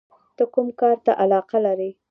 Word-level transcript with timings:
ته 0.37 0.43
کوم 0.53 0.67
کار 0.79 0.97
ته 1.05 1.11
علاقه 1.23 1.57
لرې؟ 1.65 1.89